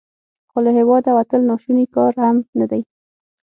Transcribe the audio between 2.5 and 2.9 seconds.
نه دی.